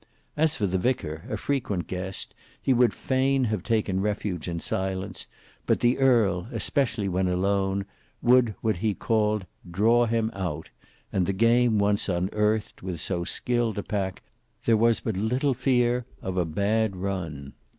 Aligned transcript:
As 0.35 0.55
for 0.55 0.65
the 0.65 0.79
vicar, 0.79 1.25
a 1.29 1.37
frequent 1.37 1.85
guest, 1.85 2.33
he 2.59 2.73
would 2.73 2.91
fain 2.91 3.43
have 3.43 3.61
taken 3.61 4.01
refuge 4.01 4.47
in 4.47 4.59
silence, 4.59 5.27
but 5.67 5.81
the 5.81 5.99
earl, 5.99 6.47
especially 6.51 7.07
when 7.07 7.27
alone, 7.27 7.85
would 8.19 8.55
what 8.61 8.77
he 8.77 8.95
called 8.95 9.45
"draw 9.69 10.07
him 10.07 10.31
out," 10.33 10.71
and 11.13 11.27
the 11.27 11.33
game 11.33 11.77
once 11.77 12.09
unearthed, 12.09 12.81
with 12.81 12.99
so 12.99 13.23
skilled 13.23 13.77
a 13.77 13.83
pack 13.83 14.23
there 14.65 14.75
was 14.75 15.01
but 15.01 15.15
little 15.15 15.53
fear 15.53 16.07
of 16.19 16.35
a 16.35 16.45
bad 16.45 16.95
run. 16.95 17.53